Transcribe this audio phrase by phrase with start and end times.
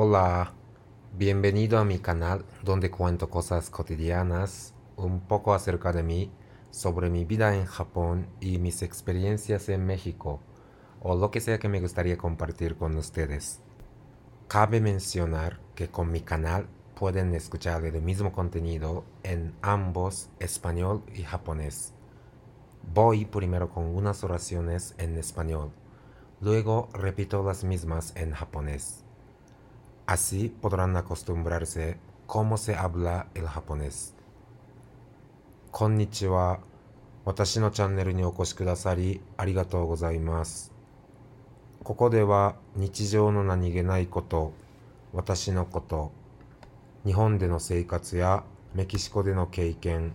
[0.00, 0.52] Hola,
[1.16, 6.30] bienvenido a mi canal donde cuento cosas cotidianas, un poco acerca de mí,
[6.70, 10.38] sobre mi vida en Japón y mis experiencias en México,
[11.00, 13.58] o lo que sea que me gustaría compartir con ustedes.
[14.46, 21.24] Cabe mencionar que con mi canal pueden escuchar el mismo contenido en ambos español y
[21.24, 21.92] japonés.
[22.94, 25.72] Voy primero con unas oraciones en español,
[26.40, 29.07] luego repito las mismas en japonés.
[30.10, 34.14] Así podrán acostumbrarse cómo se habla el japonés.
[35.70, 36.60] こんにちは。
[37.26, 40.72] 私のチャンネルにお越しくださりありがとうございます。
[41.84, 44.54] ここでは日常の何気ないこと、
[45.12, 46.10] 私のこと、
[47.04, 50.14] 日本での生活やメキシコでの経験、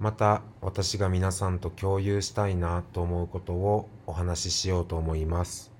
[0.00, 5.70] また私が皆さんと共有したいなと思うことをお話ししようと思います。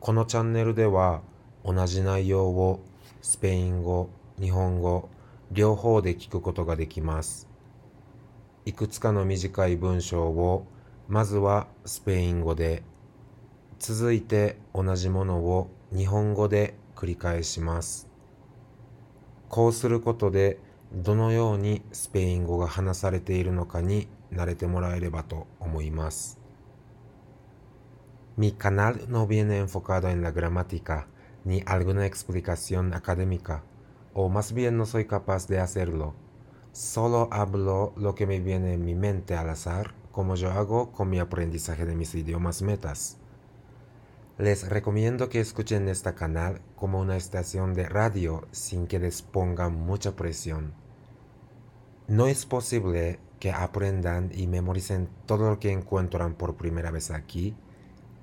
[0.00, 1.20] このチャンネルでは
[1.64, 2.80] 同じ内容を
[3.20, 5.08] スペイン語、日本語、
[5.50, 7.48] 両方で聞くことができます。
[8.64, 10.66] いくつかの短い文章を
[11.08, 12.82] まずはスペイン語で、
[13.78, 18.08] 続いて同じものを日本語で繰り返します。
[19.48, 20.58] こうすることで
[20.92, 26.38] どのようにスペイン語が話されているのかに慣れてもらえればと思います。
[28.36, 31.06] Mi canal no viene enfocado en la gramática.
[31.44, 33.62] Ni alguna explicación académica,
[34.14, 36.14] o más bien no soy capaz de hacerlo.
[36.72, 41.10] Solo hablo lo que me viene en mi mente al azar, como yo hago con
[41.10, 43.18] mi aprendizaje de mis idiomas metas.
[44.38, 49.68] Les recomiendo que escuchen este canal como una estación de radio sin que les ponga
[49.68, 50.72] mucha presión.
[52.06, 57.56] No es posible que aprendan y memoricen todo lo que encuentran por primera vez aquí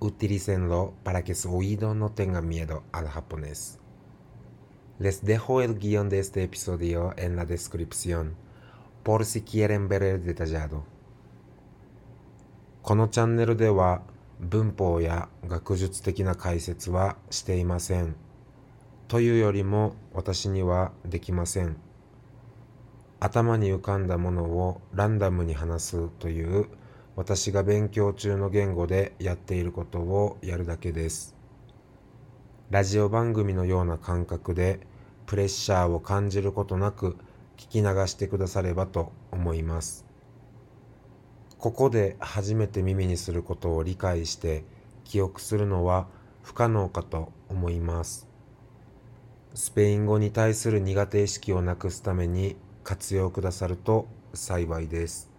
[0.06, 3.80] utilícenlo para que su oído no tenga miedo al japonés.
[5.00, 8.36] Les dejo el guión de este episodio en la descripción
[9.04, 10.84] por si quieren ver el detallado.
[12.82, 14.04] このチャンネルでは
[14.40, 18.16] 文法や学術的な解説はしていません。
[19.08, 21.78] というよりも私にはできません。
[23.20, 26.68] 頭に浮かんだものをランダムに話すという
[27.16, 31.34] 私が勉強中の言語でやっていることをやるだけです。
[32.70, 34.82] ラジオ番組のような感覚で
[35.26, 37.16] プレッシャーを感じることなく
[37.58, 40.06] 聞き流してくださればと思います。
[41.58, 44.66] ここで初めて耳にすることを理解して
[45.06, 46.08] 記憶するのは
[46.44, 48.28] 不可能かと思います。
[49.54, 55.35] スペイン語に対する苦手意識をなくすために活用くださると幸いです。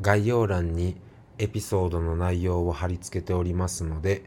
[0.00, 0.96] 概要欄に
[1.38, 4.24] エピソードの内容を貼り付けておりますので、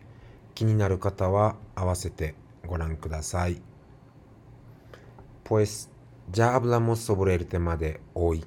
[0.54, 2.36] 気になる方は合わせて
[2.66, 3.62] ご覧ください。
[5.44, 5.90] Pues
[6.32, 8.44] ya hablamos sobre el tema de hoy.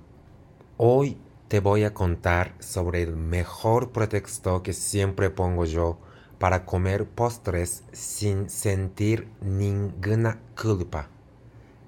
[0.78, 1.16] Hoy
[1.48, 5.98] te voy a contar sobre el mejor pretexto que siempre pongo yo
[6.38, 11.08] para comer postres sin sentir ninguna culpa.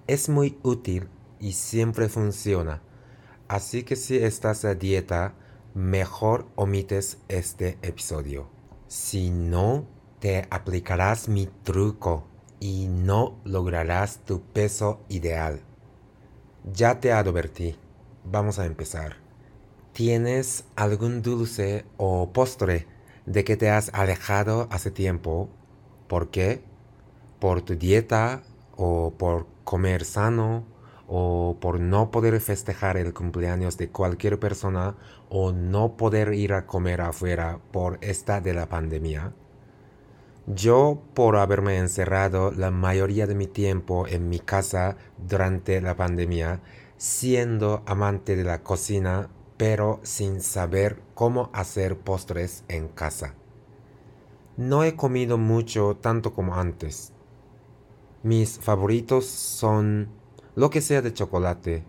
[0.06, 1.08] Es muy útil
[1.40, 2.80] y siempre funciona.
[3.48, 5.34] Así que si estás a dieta,
[5.74, 8.50] mejor omites este episodio.
[8.88, 9.86] Si no,
[10.20, 12.26] te aplicarás mi truco
[12.60, 15.62] y no lograrás tu peso ideal.
[16.74, 17.76] Ya te advertí.
[18.24, 19.16] Vamos a empezar.
[19.94, 22.86] ¿Tienes algún dulce o postre
[23.24, 25.48] de que te has alejado hace tiempo?
[26.06, 26.62] ¿Por qué?
[27.38, 28.42] ¿Por tu dieta
[28.76, 30.66] o por comer sano?
[31.08, 34.94] O por no poder festejar el cumpleaños de cualquier persona
[35.30, 39.32] o no poder ir a comer afuera por esta de la pandemia.
[40.46, 46.60] Yo, por haberme encerrado la mayoría de mi tiempo en mi casa durante la pandemia,
[46.96, 53.34] siendo amante de la cocina, pero sin saber cómo hacer postres en casa.
[54.56, 57.12] No he comido mucho tanto como antes.
[58.22, 60.17] Mis favoritos son
[60.58, 61.84] lo que sea de chocolate,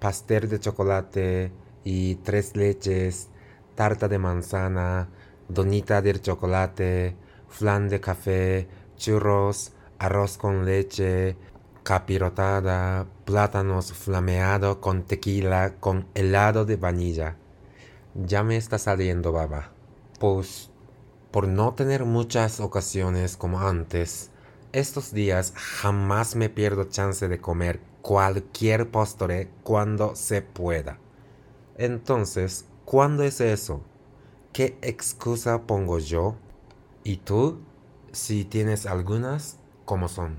[0.00, 1.52] pastel de chocolate
[1.84, 3.28] y tres leches,
[3.76, 5.08] tarta de manzana,
[5.48, 7.14] donita del chocolate,
[7.46, 11.36] flan de café, churros, arroz con leche,
[11.84, 17.36] capirotada, plátanos flameado con tequila con helado de vainilla.
[18.16, 19.70] Ya me está saliendo baba.
[20.18, 20.68] Pues,
[21.30, 24.32] por no tener muchas ocasiones como antes,
[24.73, 30.99] estos días jamás me pierdo chance de comer cualquier postre cuando se pueda.
[31.77, 33.81] Entonces, ¿cuándo es eso?
[34.53, 36.35] ¿Qué excusa pongo yo?
[37.03, 37.59] ¿Y tú?
[38.11, 40.37] si tienes algunas, como son.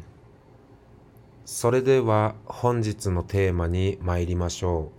[1.44, 4.92] それでは本日のテーマに参りましょ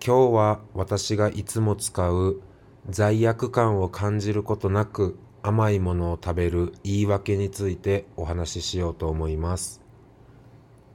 [0.00, 0.04] う。
[0.04, 2.40] 今日は私がいつも使う
[2.90, 9.81] 罪悪感を感じることなく 甘いものを食べる言い訳についてお話ししようと思います。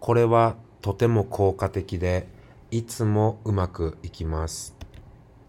[0.01, 2.29] これはとても効果的で
[2.71, 4.77] いつもうまくいきます。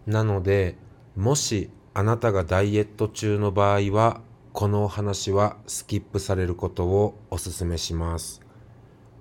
[0.06, 0.76] なので、
[1.16, 4.20] もしあなたがダイエット中の場合は、
[4.52, 8.40] このお話はスキップされることをお勧めします。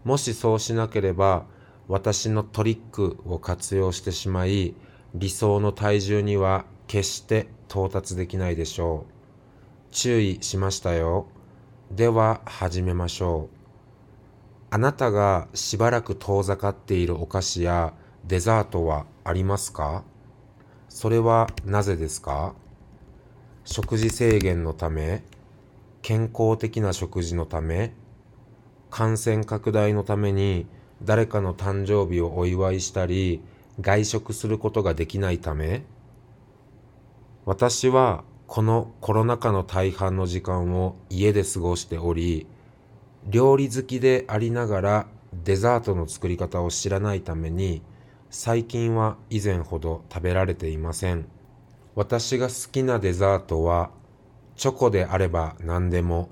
[0.03, 1.45] もしそうしなければ、
[1.87, 4.75] 私のトリックを活用してしまい、
[5.13, 9.14] 理想の体重には決して到達できないでしょう。
[9.95, 11.25] 注意しましたよ。
[11.89, 13.55] では始めましょう。
[14.69, 17.93] あなたがしばらく遠ざかっているお菓子や
[18.25, 20.03] デザートはありますか？
[20.89, 22.55] それはなぜですか？
[23.63, 25.23] 食事制限のため
[26.01, 27.93] 健康的な食事のため
[28.89, 30.67] 感染拡大のために
[31.03, 33.41] 誰かの誕生日をお祝いしたり
[33.79, 35.85] 外食することができないため？
[37.45, 42.47] 私はこのコロナ禍の大半の時間を家で過ごしており
[43.27, 45.07] 料理好きでありながら
[45.43, 47.81] デザートの作り方を知らないために
[48.29, 51.25] 最近は以前ほど食べられていません。
[51.95, 53.89] 私が好きなデザートは
[54.57, 56.29] チョコであれば何でも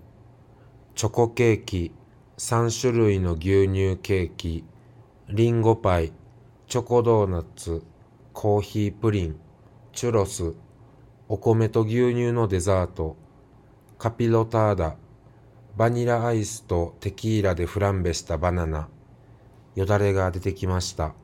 [0.96, 1.94] チョコケーキ
[2.38, 4.66] 3種類の牛乳ケーキ
[5.30, 6.12] リンゴパイ
[6.68, 7.82] チョコドーナツ
[8.34, 9.40] コーヒープリン
[9.94, 10.54] チュロス
[11.34, 13.16] お米と牛乳のデザート
[13.98, 14.96] カピロターダ
[15.76, 18.88] バニラアイスとテキーラでフランベしたバナナ
[19.74, 21.16] よだれが出てきました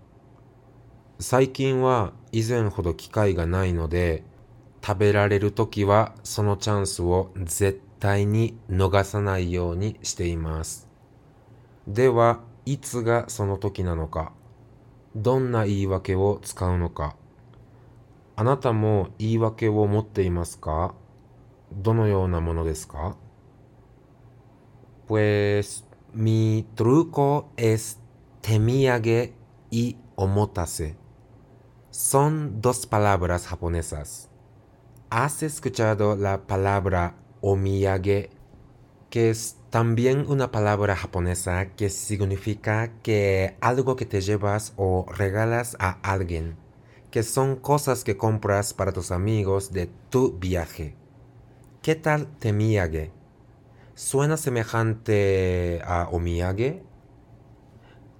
[1.22, 4.24] 最近は以前ほど機会がないので、
[4.82, 10.88] 食べられる時はそのチャンスを絶対に逃さないようにしています。
[11.90, 14.32] では、いつがその時なのか、
[15.14, 17.18] どんな言い訳を使うのか、
[18.39, 20.95] あなたも言い訳を持っていますか
[21.73, 23.17] どのようなものですか
[25.07, 25.85] Pues
[26.15, 28.01] mi truco es
[28.41, 29.35] temiage
[29.71, 30.97] y omotase.
[31.95, 34.29] son dos palabras japonesas.
[35.11, 38.31] ¿Has escuchado la palabra omiyage,
[39.11, 45.77] que es también una palabra japonesa que significa que algo que te llevas o regalas
[45.79, 46.57] a alguien,
[47.12, 50.96] que son cosas que compras para tus amigos de tu viaje?
[51.82, 53.12] ¿Qué tal temiyage?
[53.96, 56.84] ¿Suena semejante a omiyage?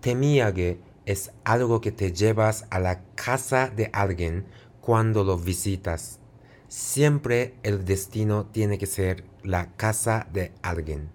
[0.02, 4.46] Temiyage es algo que te llevas a la casa de alguien
[4.82, 6.20] cuando lo visitas.
[6.68, 11.10] Siempre el destino tiene que ser la casa de alguien.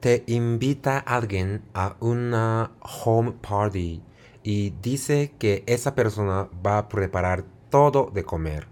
[0.00, 4.02] Te invita alguien a una home party
[4.42, 8.66] y dice que esa persona va a preparar todo de comer.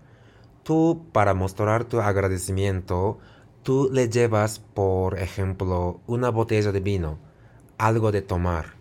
[0.62, 3.18] Tú, para mostrar tu agradecimiento,
[3.62, 7.18] tú le llevas, por ejemplo, una botella de vino,
[7.78, 8.78] algo de tomar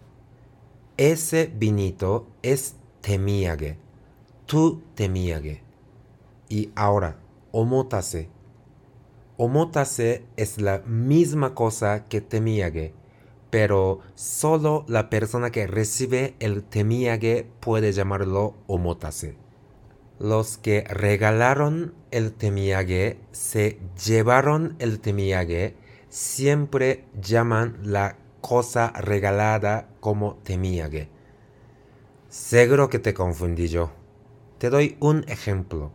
[0.98, 3.78] ese vinito es temíage,
[4.48, 5.62] tu temíage.
[6.50, 7.20] Y ahora,
[7.52, 8.30] omotase.
[9.38, 12.96] Omotase es la misma cosa que temíage,
[13.50, 19.38] pero solo la persona que recibe el temíage puede llamarlo omotase.
[20.20, 25.76] Los que regalaron el temíage se llevaron el temíage
[26.10, 31.10] siempre llaman la cosa regalada como temíage.
[32.30, 33.92] Seguro que te confundí yo.
[34.58, 35.92] Te doy un ejemplo.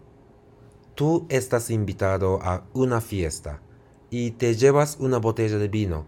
[0.94, 3.61] Tú estás invitado a una fiesta
[4.11, 6.06] y te llevas una botella de vino.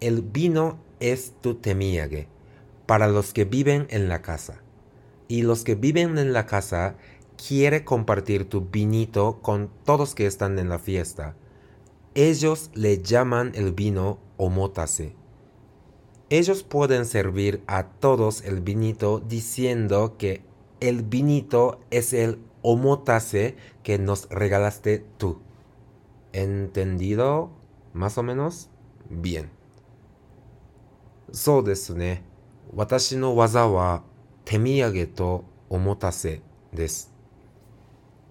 [0.00, 2.28] El vino es tu temíage
[2.86, 4.62] para los que viven en la casa.
[5.28, 6.96] Y los que viven en la casa
[7.36, 11.34] quiere compartir tu vinito con todos que están en la fiesta.
[12.14, 15.16] Ellos le llaman el vino omotase
[16.28, 20.42] ellos pueden servir a todos el vinito diciendo que
[20.80, 25.38] el vinito es el omotase que nos regalaste tú.
[26.32, 27.50] ¿Entendido?
[27.92, 28.70] ¿Más o menos?
[29.08, 29.50] Bien.
[31.36, 32.24] そうですね。
[32.74, 34.02] 私の技は
[34.46, 36.40] 手土産とおもたせ
[36.72, 37.12] です。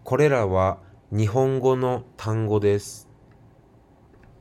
[0.03, 0.79] これらは
[1.11, 3.07] 日本語の単語です。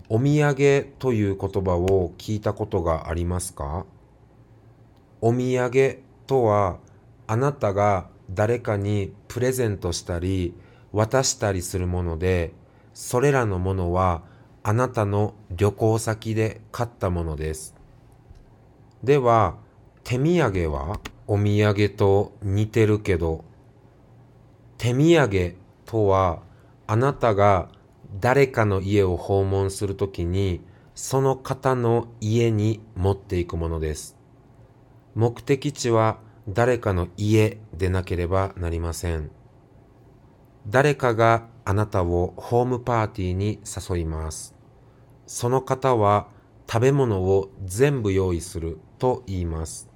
[0.08, 3.84] お土産という言葉を聞いたことがありますか？
[5.20, 6.78] お土産とは
[7.26, 10.54] あなたが誰かにプレゼントしたり
[10.90, 12.54] 渡したりするもので
[12.94, 14.22] それらのものは
[14.62, 17.73] あなたの旅行先で買ったものです。
[19.04, 19.56] では、
[20.02, 23.44] 手土産はお土産と似てるけど、
[24.78, 26.42] 手土産とは
[26.86, 27.68] あなたが
[28.18, 30.62] 誰かの家を訪問するときに
[30.94, 34.16] その方の家に持っていくものです。
[35.14, 36.18] 目的地は
[36.48, 39.30] 誰かの家でなければなりません。
[40.66, 44.54] 誰かがあなたをホームパーティーに誘います。
[45.26, 46.28] その方は
[46.66, 49.90] 食べ物を全部用意すると言います。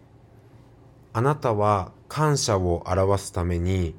[1.14, 3.94] あなたは感謝を表すために、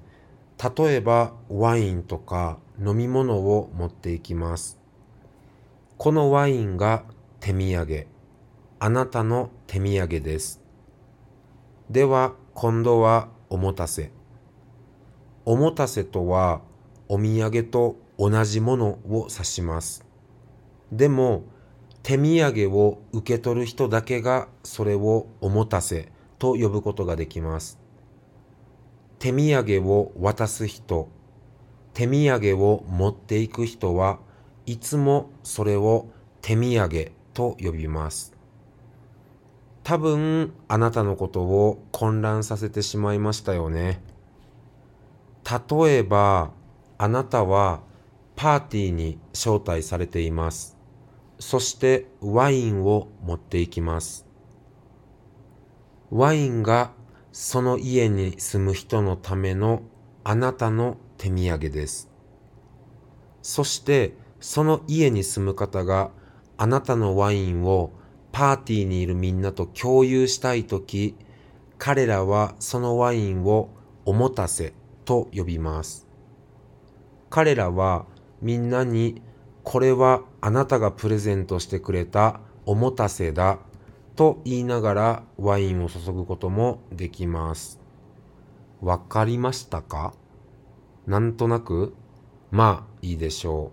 [0.78, 4.78] 例えばワインとか飲み物を持っていきます。
[5.98, 7.06] このワインが
[7.40, 8.06] 手土産、
[8.78, 10.62] あなたの手土産です。
[11.90, 14.12] では今度はおもたせ。
[15.44, 16.62] おもたせとは
[17.08, 20.06] お土産と同じものを指します。
[20.92, 21.46] でも
[22.04, 27.80] 手土産を受け取る人だけがそれをおもたせと呼ぶことができます。
[29.20, 31.10] 手土産を渡す人、
[31.94, 34.20] 手土産を持っていく人は
[34.66, 36.08] いつもそれを
[36.42, 38.34] 手土産と呼びます。
[39.84, 44.02] 多分あなたのことを混乱させてしまいましたよね。
[45.46, 46.52] 例えば
[46.98, 47.82] あなたは
[48.36, 50.79] パーティーに招待されています。
[51.40, 54.26] そしてワインを持っていきます。
[56.12, 56.92] ワインが
[57.32, 59.84] その家に住む人のための
[60.24, 62.10] あなたの手土産です。
[63.42, 66.12] そしてその家に住む方が
[66.58, 67.94] あなたのワインを
[68.32, 71.16] パーティーにいるみんなと共有したいとき、
[71.78, 73.70] 彼らはそのワインを
[74.06, 74.74] おもたせ
[75.06, 76.06] と呼びます。
[77.30, 78.06] 彼らは
[78.42, 79.22] みんなに
[79.64, 83.60] これはあなたがプレゼントしてくれたおもたせだ
[84.16, 87.80] と言いながらワインを注ぐこともできます。
[88.82, 90.14] わかりましたか
[91.06, 91.94] なんとなく
[92.52, 93.72] まあいいでしょ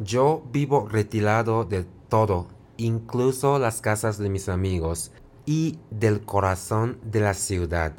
[0.00, 0.02] う。
[0.02, 2.46] Yo vivo retirado de todo
[2.76, 5.12] incluso las casas de mis amigos
[5.46, 7.92] y del corazón de la ciudad.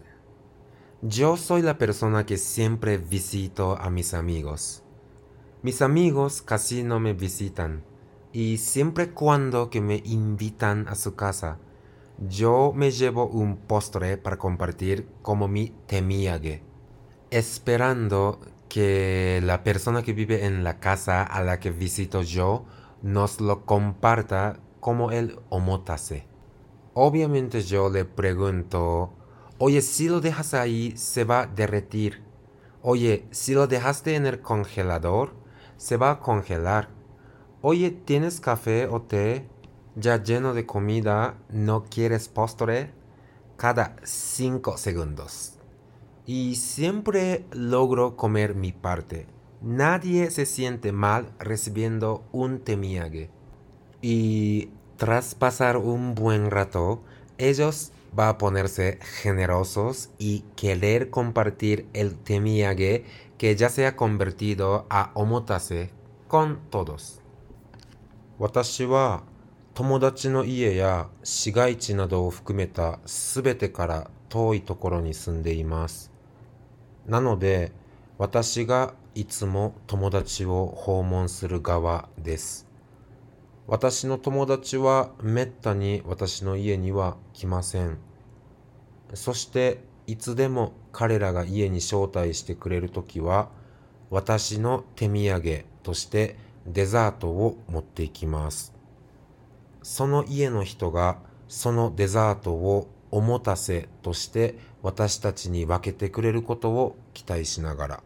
[1.01, 4.84] Yo soy la persona que siempre visito a mis amigos.
[5.65, 7.83] Mis amigos casi no me visitan
[8.31, 11.57] y siempre cuando que me invitan a su casa,
[12.19, 16.61] yo me llevo un postre para compartir como mi temiague,
[17.31, 22.65] esperando que la persona que vive en la casa a la que visito yo
[23.01, 26.27] nos lo comparta como el omotase.
[26.93, 29.13] Obviamente yo le pregunto,
[29.57, 32.21] oye, si lo dejas ahí, se va a derretir.
[32.83, 35.43] Oye, si lo dejaste en el congelador,
[35.77, 36.89] se va a congelar.
[37.61, 39.47] Oye, ¿tienes café o té?
[39.95, 42.91] Ya lleno de comida, ¿no quieres postre?
[43.57, 45.53] Cada cinco segundos.
[46.25, 49.27] Y siempre logro comer mi parte.
[49.61, 53.29] Nadie se siente mal recibiendo un temiague.
[54.01, 57.01] Y tras pasar un buen rato,
[57.37, 63.03] ellos van a ponerse generosos y querer compartir el temiage
[63.37, 65.91] que ya se ha convertido a omotase
[66.27, 67.21] con todos.
[68.39, 69.23] 私は
[69.73, 76.11] 友達の家や市街地などを含めたすべてから遠いところに住んでいます。
[77.05, 77.71] なので
[78.17, 82.67] 私がいつも友達を訪問する側です。
[83.67, 87.97] 私の友達はめったに私の家には来ません。
[89.13, 93.49] そしていつでも彼らが家に招待してくれるときは
[94.09, 98.73] 私の手土産としてデザートを持っていきます。
[99.83, 101.17] その家の人が
[101.49, 108.03] そのデザートをおもたせとして私たちに分けてくれることを期待しながら。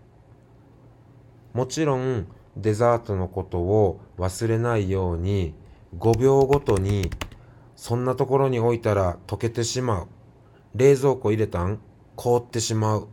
[1.54, 2.26] もちろん
[2.58, 5.54] デザートのことを忘れないように
[5.96, 7.12] 5秒ごとに
[7.76, 10.08] そんなところに置いたら溶けてしまう。
[10.74, 11.80] 冷蔵庫入れたん？
[12.22, 13.08] 凍ってしまう。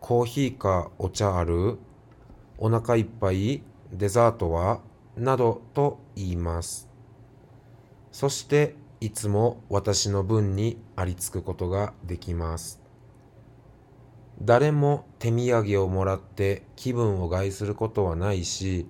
[0.00, 1.78] コーヒーかお茶ある
[2.58, 4.80] お腹いっぱいデザートは？
[5.16, 6.88] などと言います。
[8.10, 12.80] そしていつも私の分にありつくことができます。
[14.40, 18.88] 誰も手土産をもらって気分を害することはないし、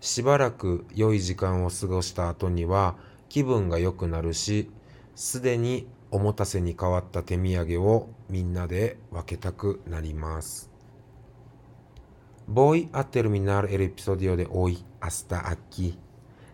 [0.00, 2.96] しばらく良い時間を過ごした後には
[3.28, 4.72] 気分が良くなるし、
[5.14, 10.69] すでにおもたせに変わった手土産をみんなで分けたくなります。
[12.47, 15.97] Voy a terminar el episodio de hoy hasta aquí.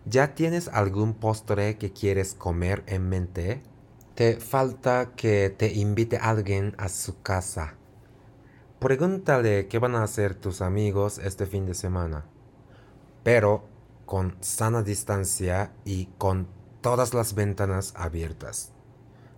[0.06, 3.62] ¿Ya tienes algún postre que quieres comer en mente?
[4.14, 7.74] Te falta que te invite alguien a su casa.
[8.78, 12.24] Pregúntale qué van a hacer tus amigos este fin de semana.
[13.24, 13.64] Pero
[14.06, 16.48] con sana distancia y con
[16.80, 18.72] todas las ventanas abiertas.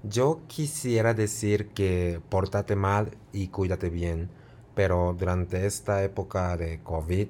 [0.10, 4.30] Yo quisiera decir que pórtate mal y cuídate bien,
[4.74, 7.28] pero durante esta época de COVID,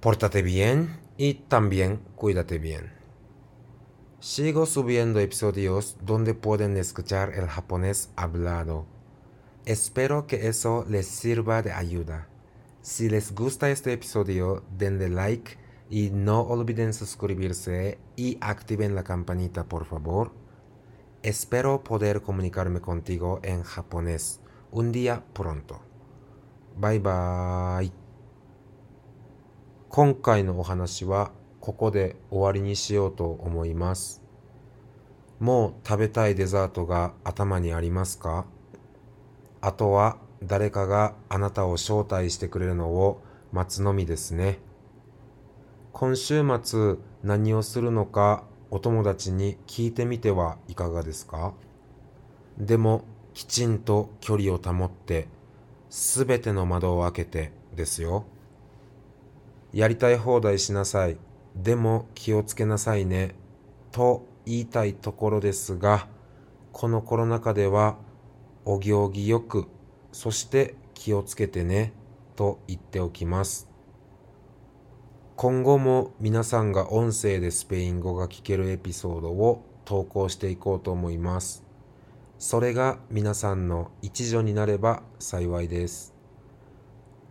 [0.00, 2.92] pórtate bien y también cuídate bien.
[4.20, 8.84] Sigo subiendo episodios donde pueden escuchar el japonés hablado.
[9.64, 12.28] Espero que eso les sirva de ayuda.
[12.82, 15.56] Si les gusta este episodio, denle like
[15.88, 20.45] y no olviden suscribirse y activen la campanita por favor.
[21.26, 24.38] Espero poder comunicarme contigo en japonés
[24.70, 25.80] un día pronto.
[26.78, 27.90] Bye bye.
[29.88, 34.22] 今回のお話はここで終わりにしようと思います。
[35.40, 38.46] もう食べたいデザートが頭にありますか
[39.60, 44.60] あとは誰かがあなたを招待してくれるのを待つのみですね。
[45.92, 51.54] 今週末何をするのかお友達に聞いてみてはいかがですか？
[52.58, 53.04] でも
[53.34, 55.28] きちんと距離を保って
[55.90, 58.24] すべての窓を開けてですよ。
[59.72, 61.16] やりたい放題しなさい。
[61.54, 63.34] でも気をつけなさいね。
[63.92, 66.08] と言いたいところですが、
[66.72, 67.96] このコロナ禍では
[68.64, 69.66] お行儀よく、
[70.12, 71.92] そして気をつけてね、
[72.36, 73.70] と言っておきます。
[75.36, 81.62] 今後も皆さんが音声でスペイン語が聞けるエピソードを投稿していこうと思います。
[82.38, 86.14] それが皆さんの一助になれば幸いです。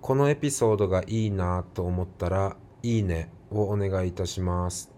[0.01, 4.91] このエピソードがいいなと思ったら、いいねをお願いいたします。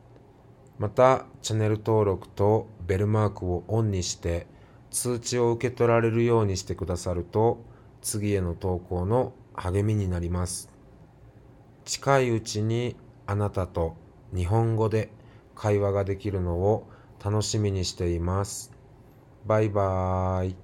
[0.77, 4.47] また、チャンネル登録とベルマークをオンにして
[4.91, 7.63] 通知を受け取られるようにしてくださると、
[8.01, 10.76] 次への投稿の励みになります。
[11.87, 12.97] 近いうちに
[13.27, 13.95] あなたと
[14.35, 15.09] 日本語で
[15.55, 16.85] 会話ができるのを
[17.23, 18.73] 楽しみにしています。
[19.45, 20.57] バイバーイ。